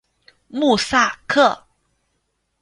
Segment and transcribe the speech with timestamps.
[0.47, 1.63] 穆萨克。